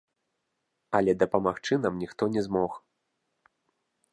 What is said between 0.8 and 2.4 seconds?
Але дапамагчы нам ніхто